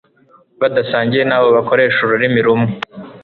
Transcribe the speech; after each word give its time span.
badasangiye 0.61 1.23
n'abo 1.25 1.47
bakoresha 1.57 1.99
ururimi 2.01 2.39
rumwe 2.45 2.71